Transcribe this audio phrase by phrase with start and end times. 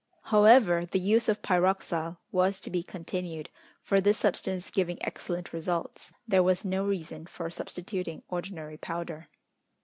[0.33, 3.51] However, the use of pyroxyle was to be continued,
[3.83, 9.29] for this substance giving excellent results, there was no reason for substituting ordinary powder.